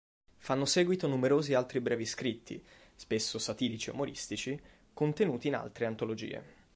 Fanno 0.37 0.65
seguito 0.65 1.05
numerosi 1.05 1.53
altri 1.53 1.79
brevi 1.79 2.07
scritti, 2.07 2.59
spesso 2.95 3.37
satirici 3.37 3.89
e 3.89 3.93
umoristici, 3.93 4.59
contenuti 4.95 5.45
in 5.45 5.53
altre 5.53 5.85
antologie. 5.85 6.43